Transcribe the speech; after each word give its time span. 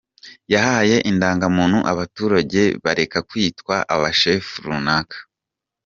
Yahaye 0.53 0.95
indangamuntu 1.11 1.77
abaturage, 1.91 2.61
bareka 2.83 3.19
kwitwa 3.29 3.75
aba 3.93 4.09
shefu 4.19 4.53
runaka. 4.65 5.17